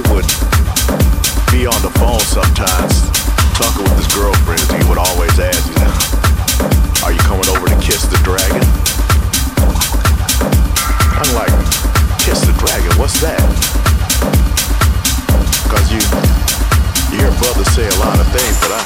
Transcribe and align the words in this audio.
Would 0.00 0.24
be 1.52 1.68
on 1.68 1.76
the 1.84 1.92
phone 2.00 2.24
sometimes 2.24 3.04
talking 3.52 3.84
with 3.84 4.00
his 4.00 4.08
girlfriends. 4.08 4.64
He 4.72 4.80
would 4.88 4.96
always 4.96 5.36
ask, 5.36 5.60
you 5.68 5.76
know, 5.76 5.92
are 7.04 7.12
you 7.12 7.20
coming 7.28 7.44
over 7.52 7.68
to 7.68 7.76
kiss 7.84 8.08
the 8.08 8.16
dragon? 8.24 8.64
I'm 11.20 11.28
like, 11.36 11.52
kiss 12.16 12.40
the 12.48 12.56
dragon, 12.56 12.96
what's 12.96 13.20
that? 13.20 13.44
Cause 15.68 15.92
you 15.92 16.00
you 17.12 17.20
hear 17.20 17.30
brothers 17.36 17.68
say 17.76 17.84
a 17.84 17.98
lot 18.00 18.16
of 18.16 18.26
things, 18.32 18.56
but 18.64 18.72
I 18.72 18.82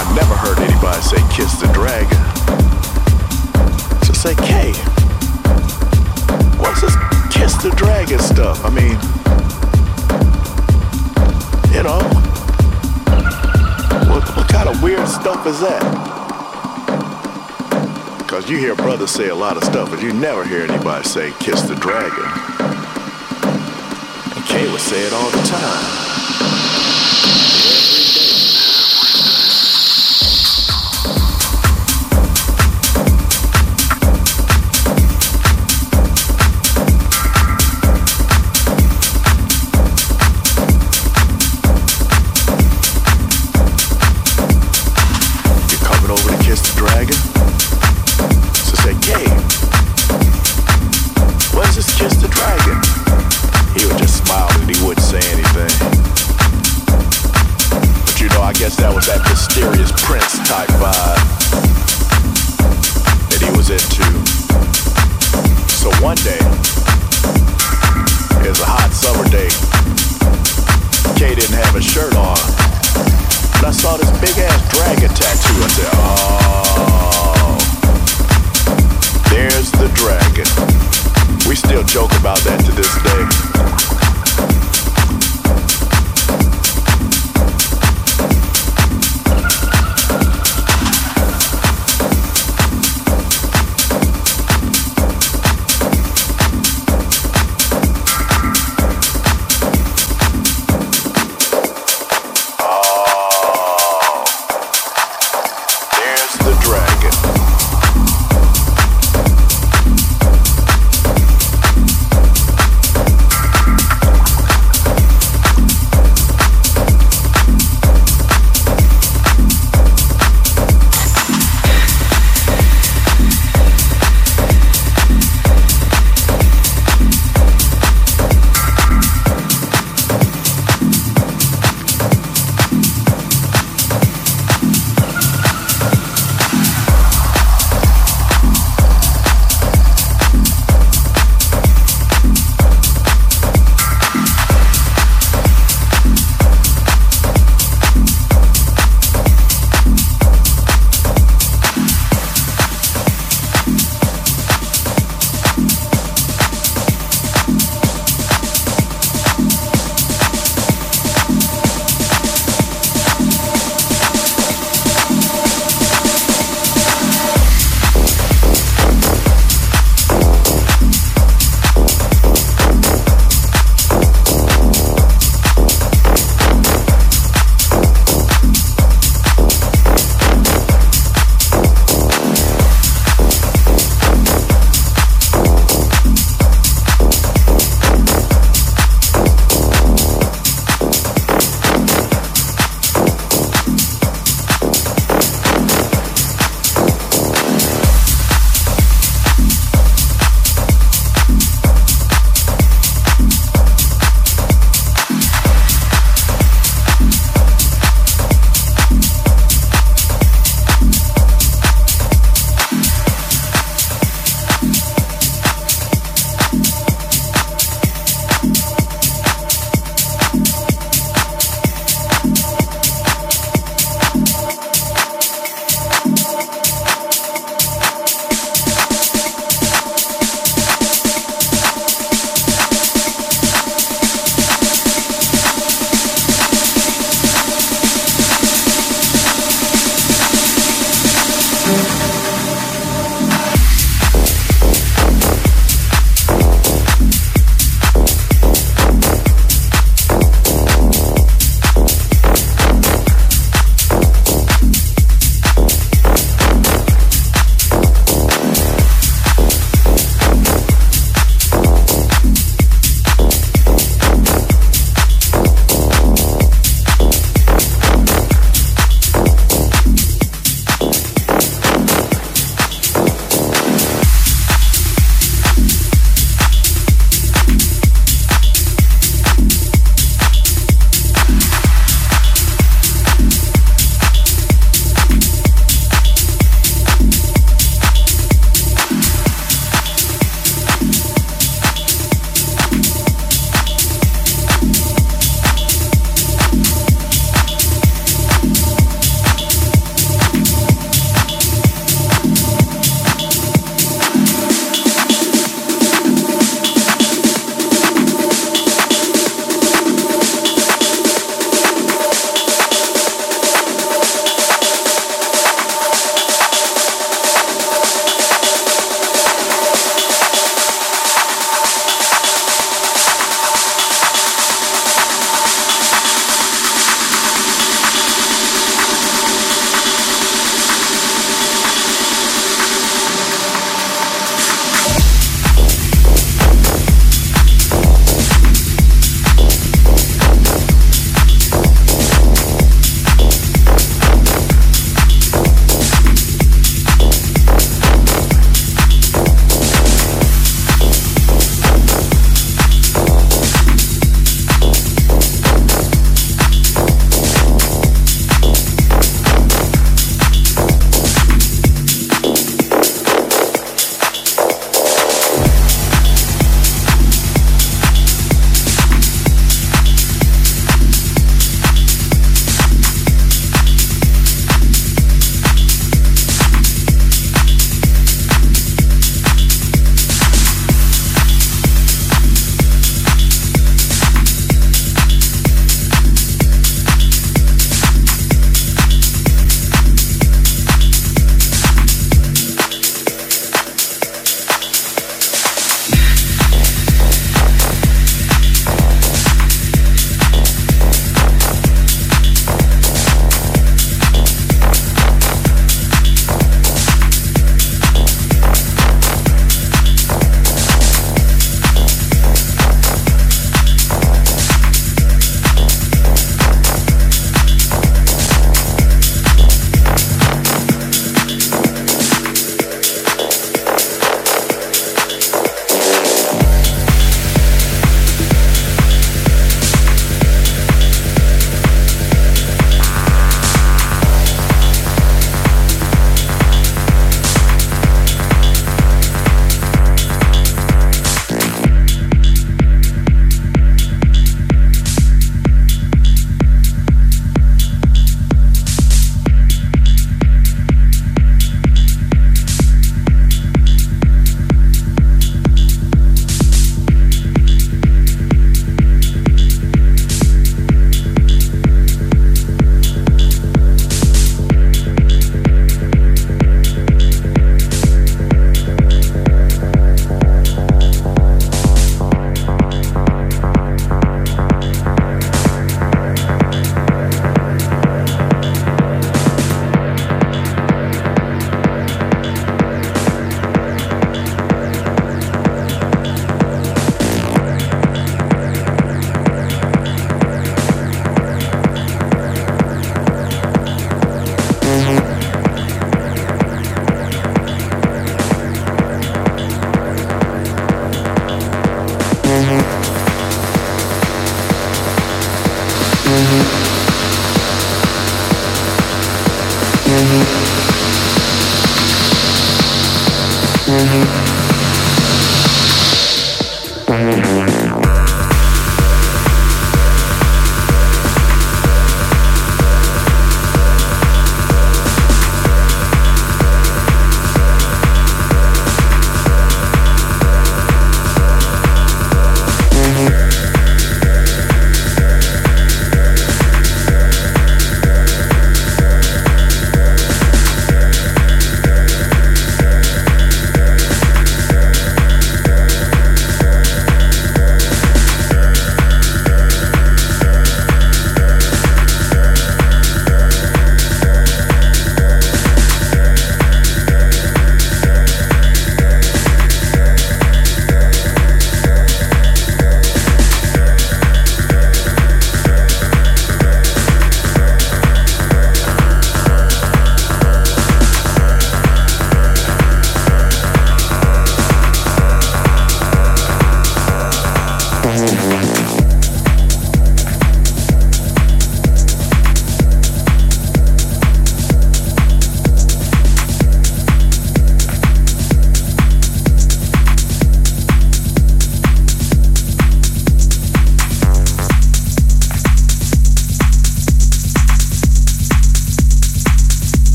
I 0.00 0.02
never 0.16 0.32
heard 0.32 0.58
anybody 0.64 1.02
say 1.04 1.20
kiss 1.28 1.60
the 1.60 1.68
dragon. 1.76 2.16
So 4.08 4.16
say, 4.16 4.34
K, 4.40 4.72
what's 6.56 6.80
this 6.80 6.96
kiss 7.30 7.52
the 7.60 7.70
dragon 7.76 8.18
stuff? 8.18 8.64
I 8.64 8.70
mean 8.70 8.96
you 11.74 11.82
know? 11.82 11.98
What, 14.06 14.24
what 14.36 14.48
kind 14.48 14.68
of 14.68 14.80
weird 14.80 15.08
stuff 15.08 15.44
is 15.44 15.58
that? 15.58 15.82
Because 18.18 18.48
you 18.48 18.58
hear 18.58 18.76
brothers 18.76 19.10
say 19.10 19.30
a 19.30 19.34
lot 19.34 19.56
of 19.56 19.64
stuff, 19.64 19.90
but 19.90 20.00
you 20.00 20.12
never 20.12 20.44
hear 20.44 20.62
anybody 20.62 21.02
say, 21.02 21.32
kiss 21.40 21.62
the 21.62 21.74
dragon. 21.74 22.24
And 24.36 24.44
Kay 24.46 24.70
would 24.70 24.80
say 24.80 25.04
it 25.04 25.12
all 25.12 25.30
the 25.30 25.42
time. 25.48 25.84
Every 27.66 28.04
day. 28.14 29.03